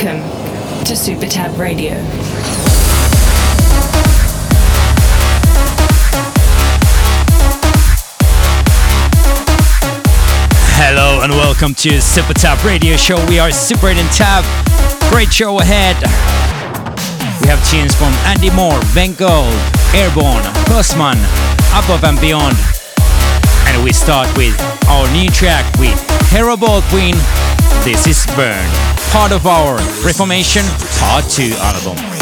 Welcome 0.00 0.84
to 0.84 0.94
Super 0.94 1.26
Tab 1.26 1.58
Radio. 1.58 1.94
Hello 10.76 11.22
and 11.24 11.32
welcome 11.32 11.74
to 11.74 12.00
Super 12.00 12.32
Tab 12.32 12.64
Radio 12.64 12.94
Show. 12.94 13.16
We 13.26 13.40
are 13.40 13.50
Super 13.50 13.88
8 13.88 13.96
and 13.96 14.08
Tab. 14.12 14.44
Great 15.10 15.32
show 15.32 15.58
ahead. 15.58 15.96
We 17.42 17.48
have 17.48 17.58
tunes 17.68 17.92
from 17.96 18.12
Andy 18.22 18.50
Moor, 18.50 18.78
Ben 18.94 19.14
Gold, 19.14 19.52
Airborn, 19.92 20.44
Postman, 20.66 21.18
Above 21.74 22.04
and 22.04 22.20
Beyond. 22.20 22.56
And 23.66 23.82
we 23.82 23.92
start 23.92 24.28
with 24.36 24.54
our 24.86 25.10
new 25.10 25.28
track 25.30 25.66
with 25.80 25.98
Hero 26.30 26.56
Baldwin. 26.56 27.16
This 27.82 28.06
is 28.06 28.24
Burn, 28.36 28.68
part 29.10 29.32
of 29.32 29.46
our 29.46 29.76
Reformation 30.04 30.64
Part 30.98 31.28
2 31.30 31.54
album. 31.58 32.17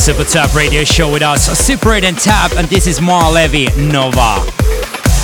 Super 0.00 0.24
Tab 0.24 0.56
Radio 0.56 0.82
Show 0.82 1.12
with 1.12 1.20
us, 1.20 1.46
Super 1.58 1.92
8 1.92 2.04
and 2.04 2.16
Tab, 2.16 2.52
and 2.52 2.66
this 2.68 2.86
is 2.86 3.00
Maor 3.00 3.34
Levi 3.34 3.70
Nova. 3.78 4.40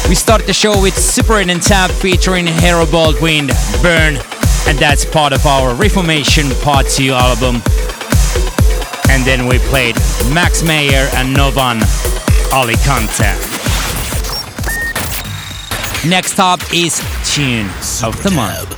We 0.06 0.14
start 0.14 0.45
the 0.45 0.52
show 0.52 0.78
with 0.83 0.95
Super 0.95 1.38
8 1.38 1.49
and 1.49 1.62
Tab 1.62 1.90
featuring 1.90 2.47
Hero 2.47 2.85
Baldwin, 2.85 3.47
Burn, 3.80 4.18
and 4.68 4.78
that's 4.78 5.06
part 5.06 5.33
of 5.33 5.47
our 5.47 5.75
Reformation 5.75 6.50
Part 6.62 6.88
2 6.88 7.11
album. 7.12 7.62
And 9.09 9.25
then 9.25 9.47
we 9.47 9.59
played 9.61 9.97
Max 10.35 10.62
Meyer 10.62 11.09
and 11.14 11.35
Novan 11.35 11.80
Alicante. 12.52 13.33
Next 16.06 16.38
up 16.38 16.61
is 16.75 16.99
Tune 17.25 17.71
of 18.04 18.23
the 18.23 18.30
Month. 18.30 18.75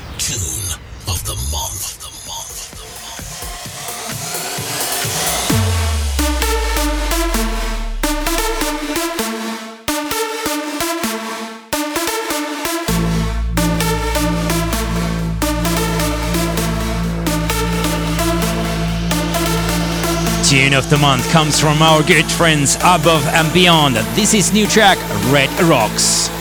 Of 20.79 20.89
the 20.91 20.99
month 20.99 21.29
comes 21.31 21.59
from 21.59 21.83
our 21.83 22.05
good 22.05 22.25
friends 22.31 22.77
Above 22.77 23.27
and 23.27 23.53
Beyond. 23.53 23.97
This 24.15 24.33
is 24.33 24.53
new 24.53 24.67
track 24.67 24.97
Red 25.33 25.51
Rocks. 25.63 26.38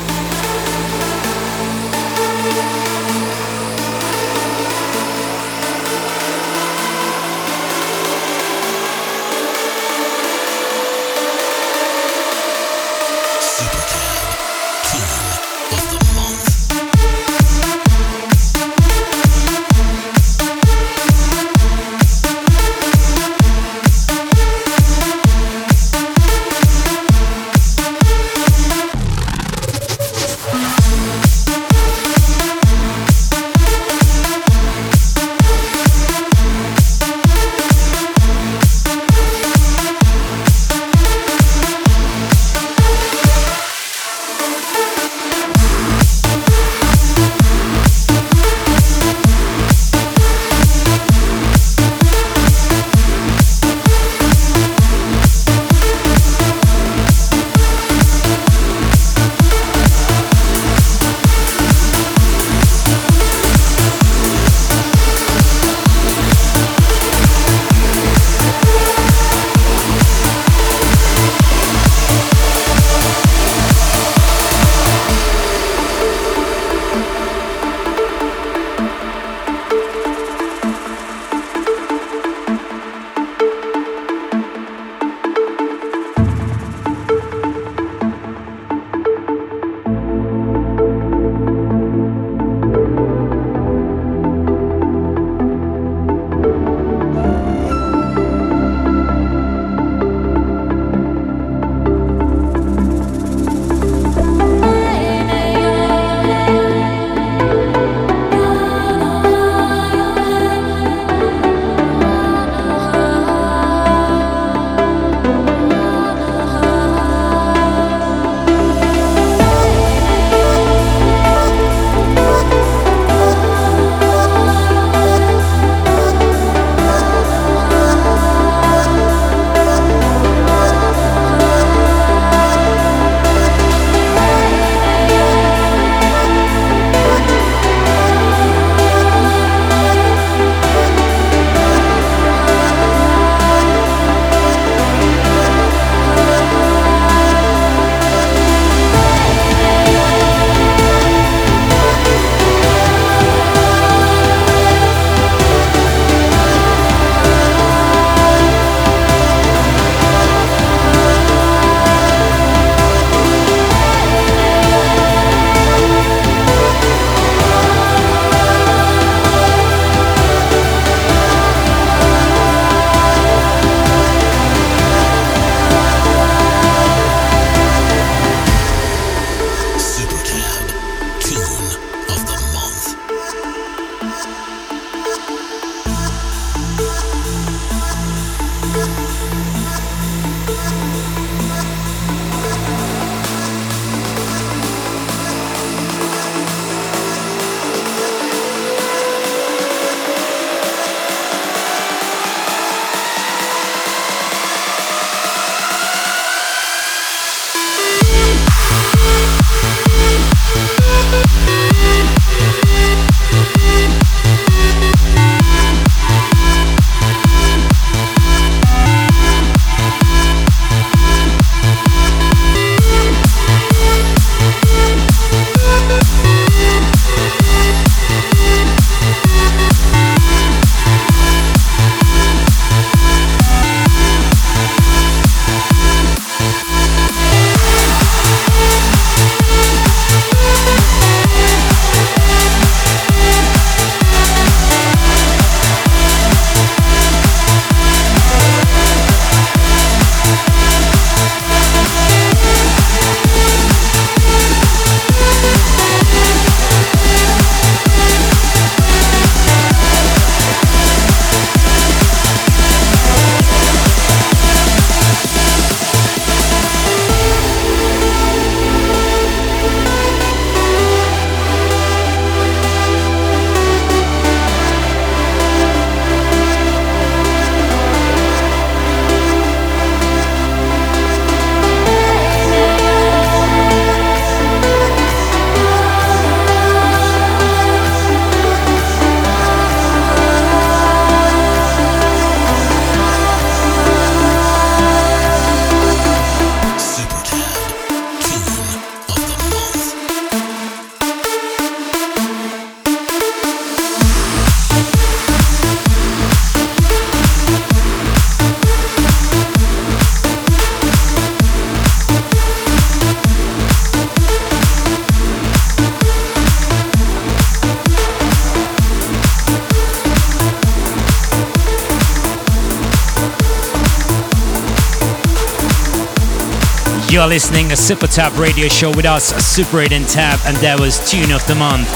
Are 327.71 327.75
Super 327.75 328.07
Tab 328.07 328.37
radio 328.39 328.67
show 328.69 328.91
with 328.91 329.05
us, 329.05 329.25
Super 329.45 329.81
8 329.81 329.91
and 329.91 330.07
Tab, 330.07 330.39
and 330.45 330.55
that 330.57 330.79
was 330.79 330.99
Tune 331.09 331.31
of 331.31 331.45
the 331.47 331.55
Month, 331.55 331.89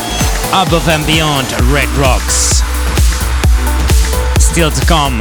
Above 0.51 0.89
and 0.89 1.05
Beyond 1.07 1.47
Red 1.71 1.88
Rocks. 1.95 2.60
Still 4.43 4.71
to 4.71 4.86
come, 4.86 5.19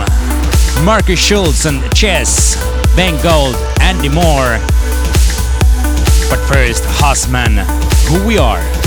Markus 0.84 1.20
Schulz 1.20 1.66
and 1.66 1.82
JES, 1.94 2.56
Ben 2.96 3.20
Gold, 3.22 3.54
Andy 3.80 4.08
Moor. 4.08 4.58
But 6.26 6.42
first, 6.48 6.82
Husman, 6.98 7.62
who 8.08 8.26
we 8.26 8.38
are. 8.38 8.80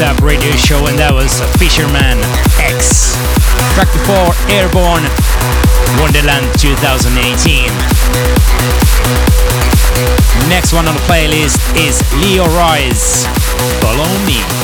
Radio 0.00 0.56
show, 0.56 0.86
and 0.86 0.98
that 0.98 1.12
was 1.12 1.44
Fisherman 1.60 2.16
X. 2.56 3.12
Track 3.76 3.92
before 3.92 4.32
Airborn 4.48 5.04
Wonderland 6.00 6.48
2018. 6.56 7.68
Next 10.48 10.72
one 10.72 10.88
on 10.88 10.96
the 10.96 11.04
playlist 11.04 11.60
is 11.76 12.00
Leo 12.16 12.48
Reyes. 12.48 13.28
Follow 13.84 14.08
me. 14.24 14.59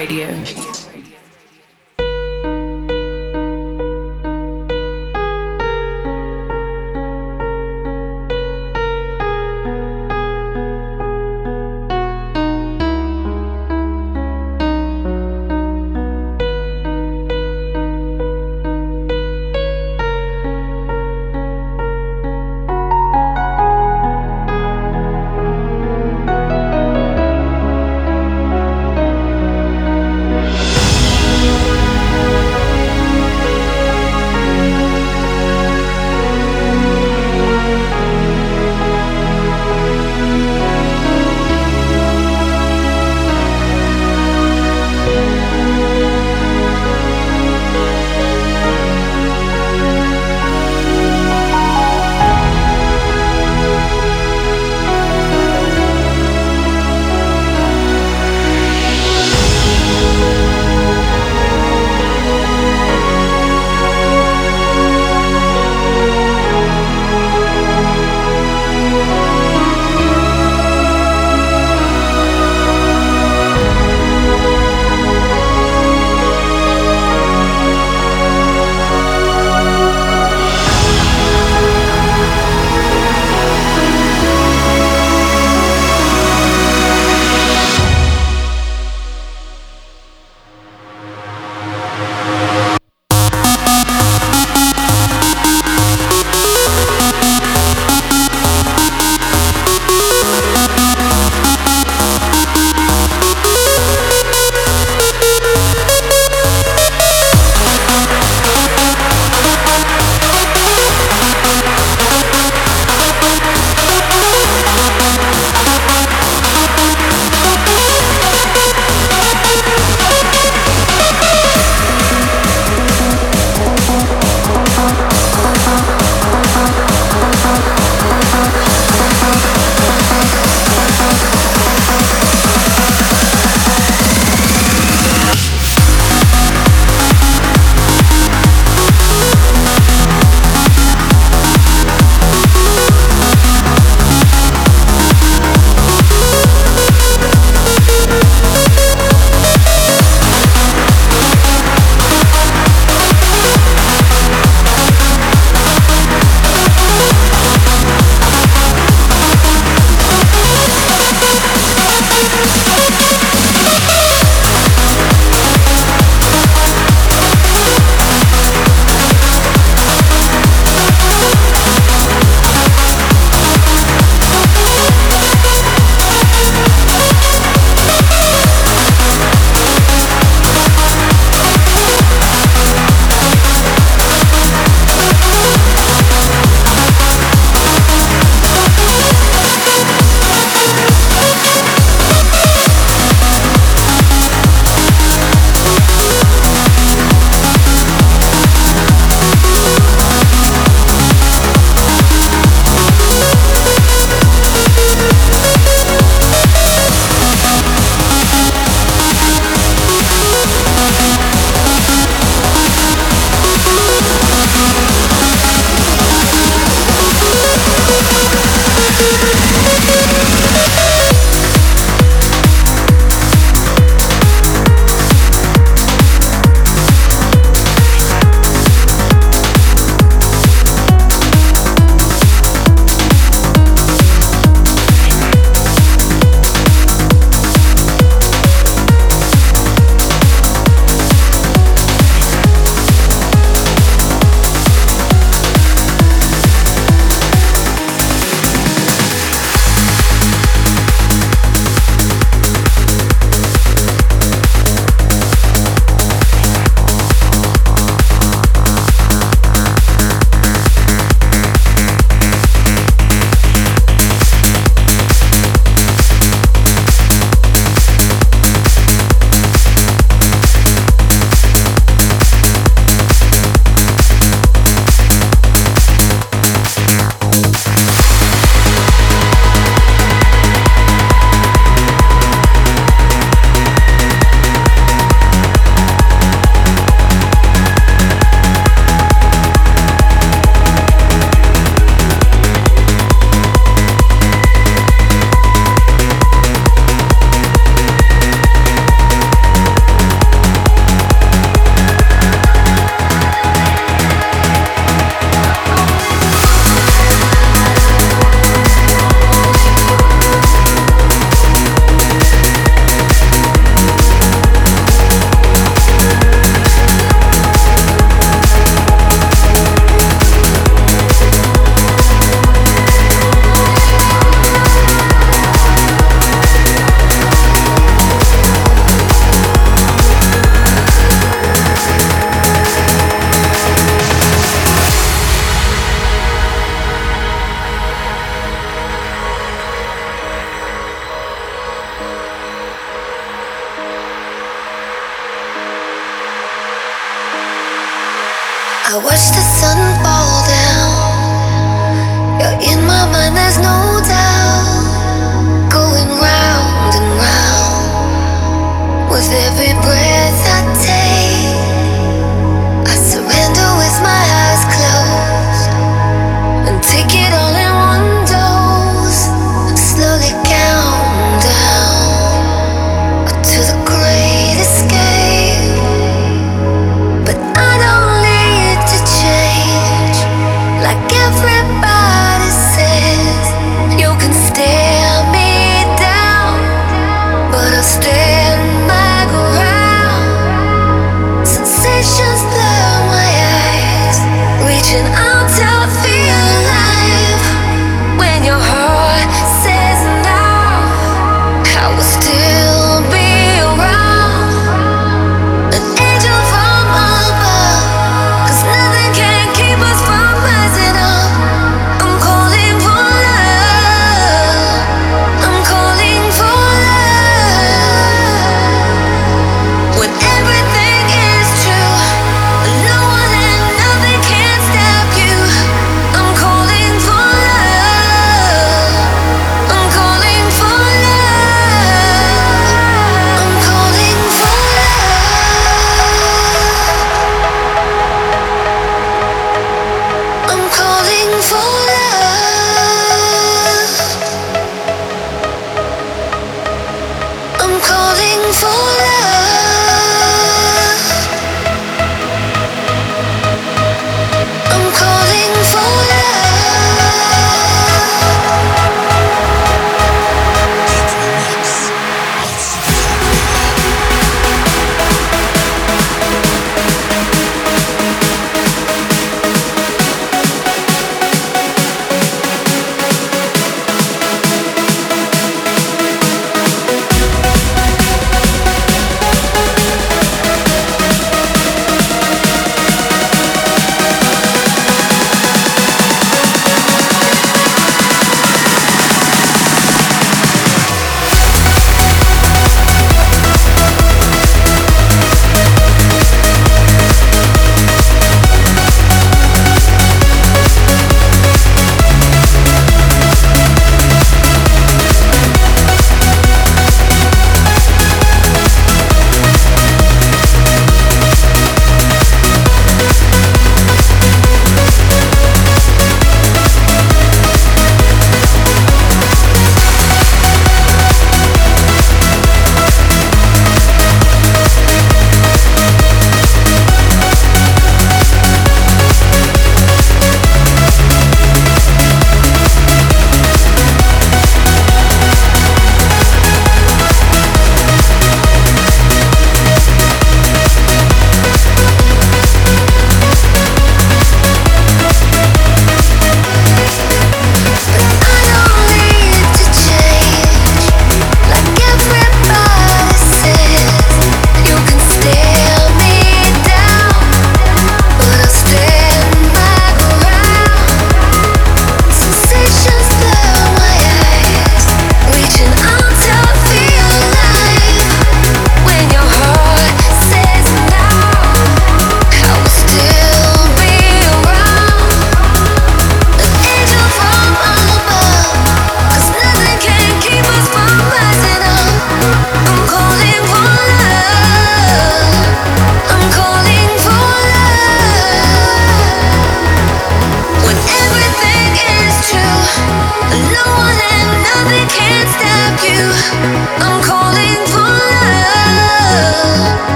Radio. 0.00 0.79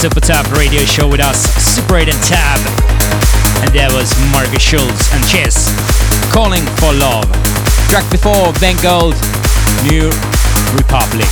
Super 0.00 0.20
Tab 0.20 0.46
radio 0.56 0.80
show 0.86 1.06
with 1.06 1.20
us, 1.20 1.44
Super 1.62 1.98
8 1.98 2.08
and 2.08 2.22
Tab. 2.24 2.58
And 3.60 3.70
there 3.74 3.92
was 3.92 4.10
Markus 4.32 4.62
Schulz 4.62 5.12
and 5.12 5.22
JES, 5.26 5.68
Calling 6.32 6.64
for 6.80 6.94
Love. 6.94 7.28
Track 7.90 8.10
before, 8.10 8.50
Ben 8.60 8.80
Gold, 8.80 9.12
New 9.84 10.08
Republic. 10.72 11.28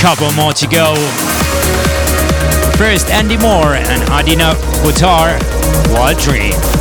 Couple 0.00 0.32
more 0.32 0.54
to 0.54 0.66
go. 0.66 0.94
First, 2.78 3.10
Andy 3.10 3.36
Moor 3.36 3.74
and 3.76 4.02
Adina 4.08 4.54
Butar, 4.80 5.36
Wild 5.92 6.16
Dream. 6.16 6.79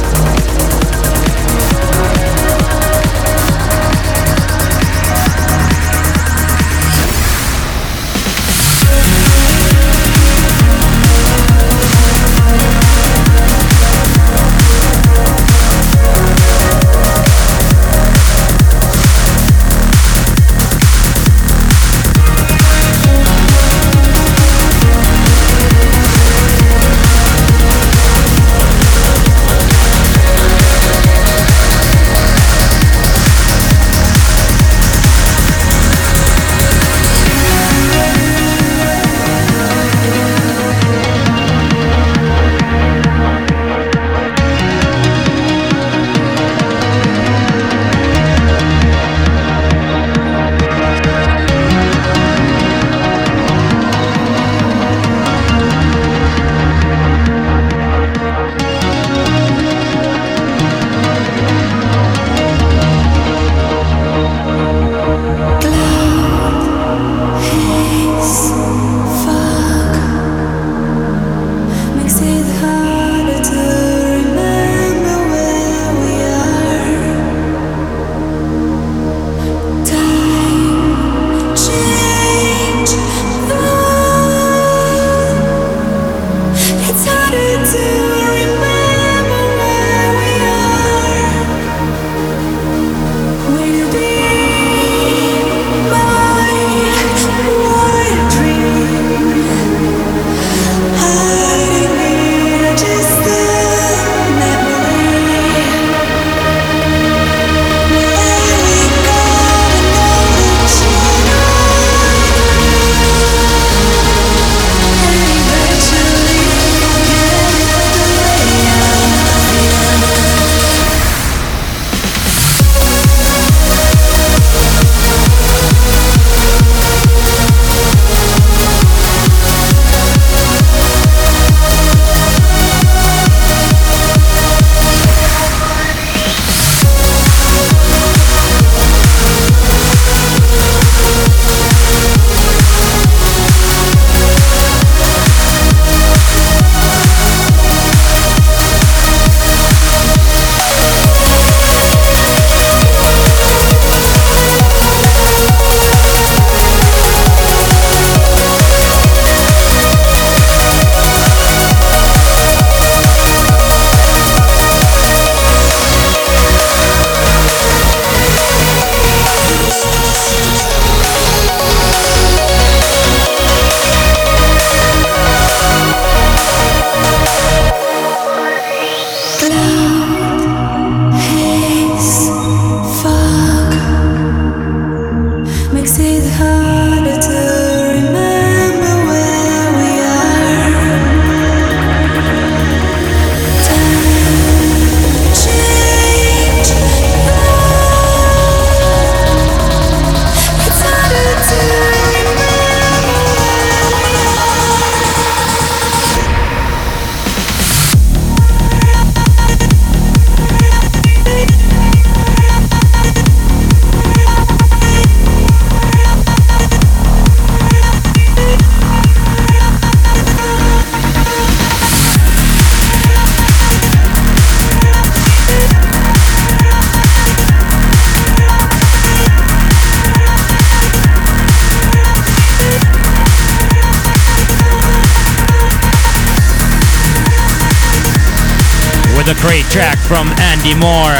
Moor. 240.80 241.12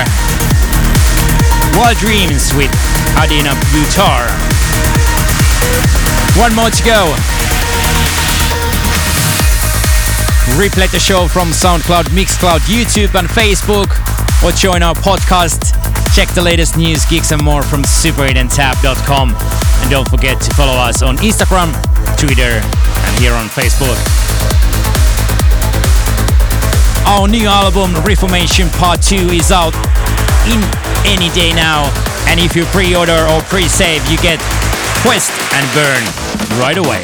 Wild 1.76 1.98
Dreams 1.98 2.54
with 2.56 2.72
Adina 3.18 3.52
Butar. 3.76 4.32
One 6.40 6.56
more 6.56 6.70
to 6.70 6.84
go. 6.84 7.14
Replay 10.56 10.90
the 10.92 11.00
show 11.00 11.28
from 11.28 11.50
SoundCloud, 11.50 12.06
Mixcloud, 12.16 12.60
YouTube, 12.72 13.20
and 13.20 13.28
Facebook, 13.28 13.92
or 14.44 14.54
join 14.54 14.82
our 14.82 14.96
podcast. 14.96 15.76
Check 16.16 16.30
the 16.30 16.42
latest 16.42 16.78
news, 16.78 17.04
gigs, 17.06 17.34
and 17.34 17.44
more 17.44 17.62
from 17.62 17.84
super8andtab.com. 17.84 19.36
And 19.36 19.92
don't 19.92 20.08
forget 20.10 20.42
to 20.42 20.54
follow 20.56 20.74
us 20.74 21.02
on 21.02 21.18
Instagram, 21.18 21.74
Twitter, 22.18 22.62
and 22.62 23.20
here 23.20 23.34
on 23.34 23.48
Facebook. 23.48 24.69
Our 27.06 27.28
new 27.28 27.48
album 27.48 27.94
Reformation 28.04 28.70
Part 28.70 29.02
2 29.02 29.16
is 29.30 29.52
out 29.52 29.74
in 30.48 30.62
any 31.06 31.30
day 31.34 31.54
now. 31.54 31.92
And 32.28 32.40
if 32.40 32.56
you 32.56 32.66
pre-order 32.66 33.26
or 33.32 33.42
pre-save, 33.44 34.06
you 34.10 34.18
get 34.18 34.40
Quest 35.02 35.32
and 35.54 35.66
Burn 35.74 36.04
right 36.60 36.78
away. 36.78 37.04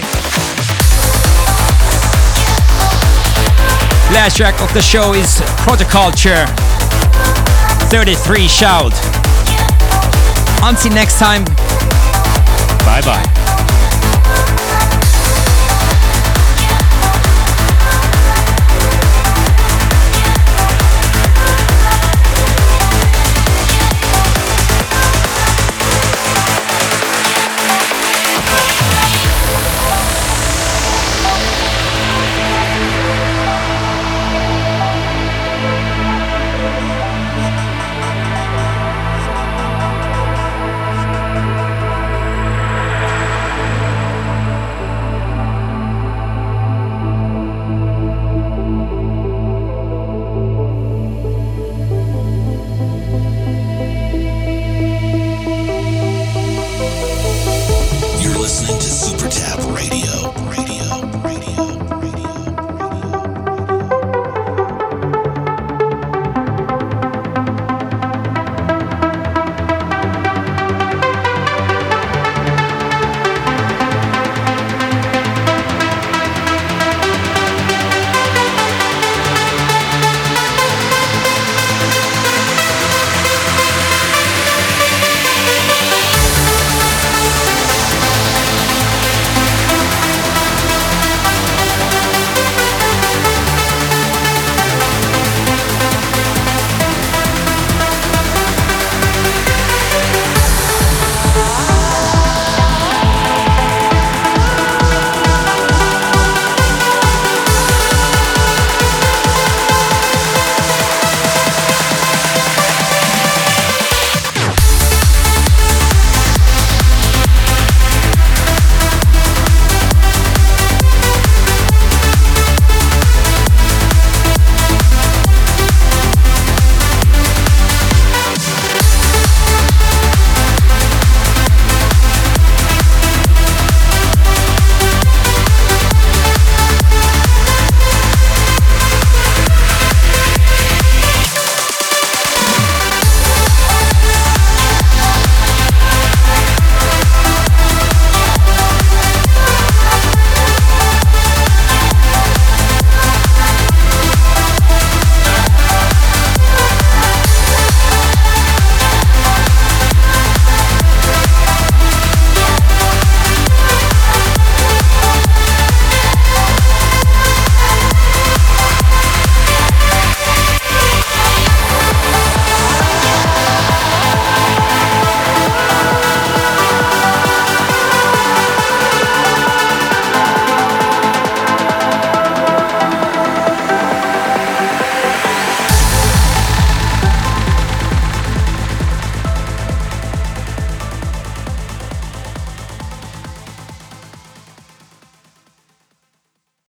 Last 4.13 4.37
track 4.37 4.61
of 4.61 4.71
the 4.73 4.81
show 4.81 5.13
is 5.13 5.41
Protoculture 5.65 6.45
33 7.89 8.47
South. 8.47 8.93
Until 10.63 10.93
next 10.93 11.19
time, 11.19 11.43
bye 12.85 13.01
bye. 13.03 13.44